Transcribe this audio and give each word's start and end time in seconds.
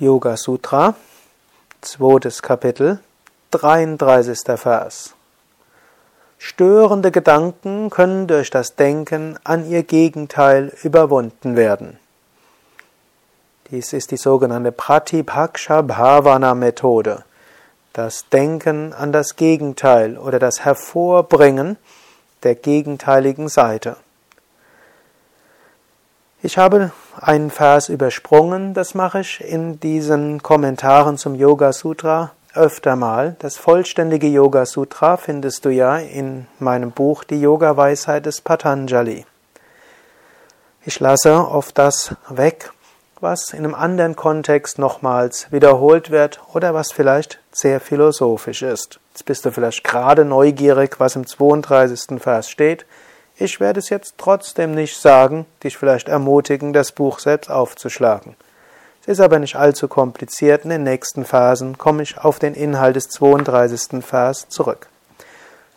Yoga 0.00 0.36
Sutra, 0.36 0.94
zweites 1.80 2.40
Kapitel, 2.40 3.00
33. 3.50 4.38
Vers. 4.56 5.14
Störende 6.38 7.10
Gedanken 7.10 7.90
können 7.90 8.28
durch 8.28 8.50
das 8.50 8.76
Denken 8.76 9.40
an 9.42 9.68
ihr 9.68 9.82
Gegenteil 9.82 10.72
überwunden 10.84 11.56
werden. 11.56 11.98
Dies 13.72 13.92
ist 13.92 14.12
die 14.12 14.18
sogenannte 14.18 14.70
Pratipaksha 14.70 15.82
Bhavana 15.82 16.54
Methode. 16.54 17.24
Das 17.92 18.28
Denken 18.28 18.92
an 18.92 19.10
das 19.10 19.34
Gegenteil 19.34 20.16
oder 20.16 20.38
das 20.38 20.64
Hervorbringen 20.64 21.76
der 22.44 22.54
gegenteiligen 22.54 23.48
Seite. 23.48 23.96
Ich 26.40 26.56
habe 26.56 26.92
einen 27.20 27.50
Vers 27.50 27.88
übersprungen, 27.88 28.74
das 28.74 28.94
mache 28.94 29.20
ich 29.20 29.40
in 29.40 29.80
diesen 29.80 30.42
Kommentaren 30.42 31.18
zum 31.18 31.34
Yoga 31.34 31.72
Sutra 31.72 32.32
öfter 32.54 32.96
mal. 32.96 33.36
Das 33.38 33.56
vollständige 33.56 34.26
Yoga 34.26 34.66
Sutra 34.66 35.16
findest 35.16 35.64
du 35.64 35.70
ja 35.70 35.98
in 35.98 36.46
meinem 36.58 36.90
Buch 36.90 37.24
Die 37.24 37.40
Yoga 37.40 37.76
Weisheit 37.76 38.26
des 38.26 38.40
Patanjali. 38.40 39.24
Ich 40.84 41.00
lasse 41.00 41.34
oft 41.34 41.76
das 41.76 42.14
weg, 42.28 42.72
was 43.20 43.52
in 43.52 43.64
einem 43.64 43.74
anderen 43.74 44.16
Kontext 44.16 44.78
nochmals 44.78 45.50
wiederholt 45.50 46.10
wird 46.10 46.40
oder 46.52 46.72
was 46.74 46.92
vielleicht 46.92 47.40
sehr 47.52 47.80
philosophisch 47.80 48.62
ist. 48.62 49.00
Jetzt 49.12 49.24
bist 49.24 49.44
du 49.44 49.50
vielleicht 49.50 49.84
gerade 49.84 50.24
neugierig, 50.24 50.98
was 50.98 51.16
im 51.16 51.26
32. 51.26 52.20
Vers 52.20 52.48
steht. 52.48 52.86
Ich 53.40 53.60
werde 53.60 53.78
es 53.78 53.88
jetzt 53.88 54.14
trotzdem 54.18 54.74
nicht 54.74 55.00
sagen, 55.00 55.46
dich 55.62 55.78
vielleicht 55.78 56.08
ermutigen, 56.08 56.72
das 56.72 56.90
Buch 56.90 57.20
selbst 57.20 57.48
aufzuschlagen. 57.48 58.34
Es 59.00 59.06
ist 59.06 59.20
aber 59.20 59.38
nicht 59.38 59.54
allzu 59.54 59.86
kompliziert. 59.86 60.64
In 60.64 60.70
den 60.70 60.82
nächsten 60.82 61.24
Phasen 61.24 61.78
komme 61.78 62.02
ich 62.02 62.18
auf 62.18 62.40
den 62.40 62.54
Inhalt 62.54 62.96
des 62.96 63.10
32. 63.10 64.04
Vers 64.04 64.48
zurück. 64.48 64.88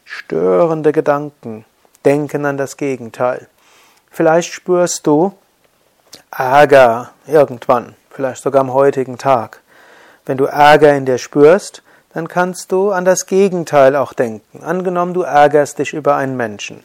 Störende 0.05 0.91
Gedanken 0.91 1.63
denken 2.03 2.47
an 2.47 2.57
das 2.57 2.77
Gegenteil. 2.77 3.47
Vielleicht 4.09 4.51
spürst 4.51 5.05
du 5.05 5.33
Ärger 6.31 7.11
irgendwann, 7.27 7.95
vielleicht 8.09 8.41
sogar 8.41 8.61
am 8.61 8.73
heutigen 8.73 9.19
Tag. 9.19 9.61
Wenn 10.25 10.37
du 10.37 10.45
Ärger 10.45 10.95
in 10.95 11.05
dir 11.05 11.19
spürst, 11.19 11.83
dann 12.15 12.27
kannst 12.27 12.71
du 12.71 12.89
an 12.91 13.05
das 13.05 13.27
Gegenteil 13.27 13.95
auch 13.95 14.13
denken. 14.13 14.63
Angenommen, 14.63 15.13
du 15.13 15.21
ärgerst 15.21 15.77
dich 15.77 15.93
über 15.93 16.15
einen 16.15 16.35
Menschen 16.35 16.83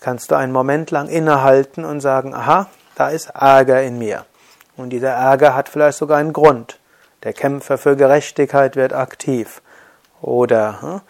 kannst 0.00 0.30
du 0.30 0.34
einen 0.34 0.52
Moment 0.52 0.90
lang 0.90 1.08
innehalten 1.08 1.84
und 1.84 2.00
sagen, 2.00 2.34
aha, 2.34 2.66
da 2.94 3.08
ist 3.08 3.30
Ärger 3.30 3.82
in 3.82 3.98
mir. 3.98 4.24
Und 4.76 4.90
dieser 4.90 5.10
Ärger 5.10 5.54
hat 5.54 5.68
vielleicht 5.68 5.98
sogar 5.98 6.18
einen 6.18 6.32
Grund. 6.32 6.78
Der 7.22 7.32
Kämpfer 7.32 7.76
für 7.76 7.96
Gerechtigkeit 7.96 8.76
wird 8.76 8.92
aktiv. 8.92 9.60
Oder 10.22 10.80
hm, 10.80 11.00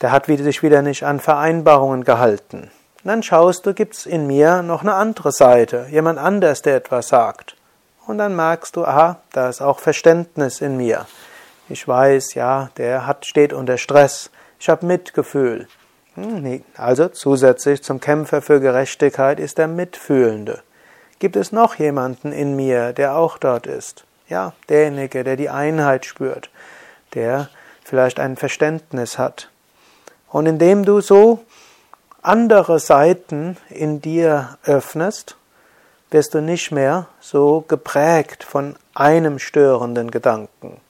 der 0.00 0.12
hat 0.12 0.26
sich 0.26 0.62
wieder 0.62 0.82
nicht 0.82 1.02
an 1.04 1.20
Vereinbarungen 1.20 2.04
gehalten. 2.04 2.70
Und 3.02 3.04
dann 3.04 3.22
schaust 3.22 3.66
du, 3.66 3.74
gibt's 3.74 4.06
in 4.06 4.26
mir 4.26 4.62
noch 4.62 4.82
eine 4.82 4.94
andere 4.94 5.32
Seite, 5.32 5.86
jemand 5.90 6.18
anders, 6.18 6.62
der 6.62 6.76
etwas 6.76 7.08
sagt. 7.08 7.56
Und 8.06 8.18
dann 8.18 8.34
merkst 8.34 8.74
du, 8.76 8.84
aha, 8.84 9.20
da 9.32 9.48
ist 9.48 9.60
auch 9.60 9.80
Verständnis 9.80 10.60
in 10.60 10.76
mir. 10.76 11.06
Ich 11.68 11.86
weiß, 11.86 12.34
ja, 12.34 12.70
der 12.78 13.06
hat, 13.06 13.26
steht 13.26 13.52
unter 13.52 13.76
Stress. 13.76 14.30
Ich 14.58 14.68
habe 14.70 14.86
Mitgefühl. 14.86 15.68
Hm, 16.18 16.64
also 16.76 17.08
zusätzlich 17.08 17.84
zum 17.84 18.00
Kämpfer 18.00 18.42
für 18.42 18.60
Gerechtigkeit 18.60 19.38
ist 19.38 19.58
der 19.58 19.68
Mitfühlende. 19.68 20.62
Gibt 21.20 21.36
es 21.36 21.52
noch 21.52 21.76
jemanden 21.76 22.32
in 22.32 22.56
mir, 22.56 22.92
der 22.92 23.16
auch 23.16 23.38
dort 23.38 23.66
ist? 23.66 24.04
Ja, 24.28 24.52
derjenige, 24.68 25.22
der 25.22 25.36
die 25.36 25.48
Einheit 25.48 26.04
spürt, 26.04 26.50
der 27.14 27.48
vielleicht 27.84 28.18
ein 28.18 28.36
Verständnis 28.36 29.16
hat. 29.16 29.48
Und 30.28 30.46
indem 30.46 30.84
du 30.84 31.00
so 31.00 31.44
andere 32.20 32.80
Seiten 32.80 33.56
in 33.70 34.02
dir 34.02 34.58
öffnest, 34.64 35.36
wirst 36.10 36.34
du 36.34 36.42
nicht 36.42 36.72
mehr 36.72 37.06
so 37.20 37.64
geprägt 37.66 38.42
von 38.42 38.74
einem 38.92 39.38
störenden 39.38 40.10
Gedanken. 40.10 40.80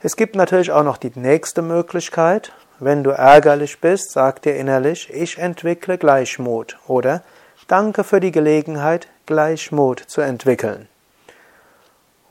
Es 0.00 0.16
gibt 0.16 0.34
natürlich 0.34 0.72
auch 0.72 0.82
noch 0.82 0.96
die 0.96 1.12
nächste 1.14 1.62
Möglichkeit, 1.62 2.52
wenn 2.84 3.04
du 3.04 3.10
ärgerlich 3.10 3.80
bist, 3.80 4.10
sag 4.10 4.42
dir 4.42 4.56
innerlich, 4.56 5.08
ich 5.12 5.38
entwickle 5.38 5.98
Gleichmut 5.98 6.78
oder 6.88 7.22
danke 7.68 8.02
für 8.02 8.18
die 8.18 8.32
Gelegenheit, 8.32 9.06
Gleichmut 9.26 10.00
zu 10.00 10.20
entwickeln. 10.20 10.88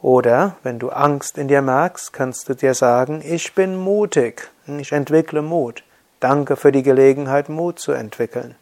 Oder 0.02 0.58
wenn 0.64 0.78
du 0.78 0.90
Angst 0.90 1.38
in 1.38 1.48
dir 1.48 1.62
merkst, 1.62 2.12
kannst 2.12 2.50
du 2.50 2.54
dir 2.54 2.74
sagen, 2.74 3.24
ich 3.24 3.56
bin 3.56 3.78
mutig, 3.78 4.50
ich 4.68 4.92
entwickle 4.92 5.42
Mut. 5.42 5.84
Danke 6.20 6.58
für 6.58 6.74
die 6.74 6.84
Gelegenheit, 6.84 7.48
Mut 7.48 7.80
zu 7.80 7.94
entwickeln. 7.94 8.56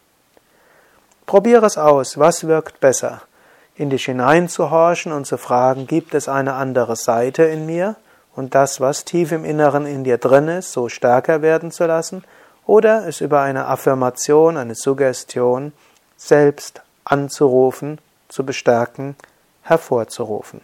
Probiere 1.25 1.65
es 1.65 1.77
aus, 1.77 2.19
was 2.19 2.45
wirkt 2.45 2.79
besser? 2.79 3.23
In 3.75 3.89
dich 3.89 4.05
hineinzuhorchen 4.05 5.11
und 5.11 5.25
zu 5.25 5.37
fragen, 5.37 5.87
gibt 5.87 6.13
es 6.13 6.29
eine 6.29 6.53
andere 6.53 6.95
Seite 6.95 7.43
in 7.43 7.65
mir? 7.65 7.95
Und 8.39 8.55
das, 8.55 8.79
was 8.79 9.03
tief 9.03 9.33
im 9.33 9.43
Inneren 9.43 9.85
in 9.85 10.05
dir 10.05 10.17
drin 10.17 10.47
ist, 10.47 10.71
so 10.71 10.87
stärker 10.87 11.41
werden 11.41 11.71
zu 11.71 11.85
lassen 11.85 12.23
oder 12.65 13.05
es 13.05 13.19
über 13.19 13.41
eine 13.41 13.65
Affirmation, 13.65 14.55
eine 14.55 14.75
Suggestion 14.75 15.73
selbst 16.15 16.81
anzurufen, 17.03 17.99
zu 18.29 18.45
bestärken, 18.45 19.17
hervorzurufen. 19.63 20.61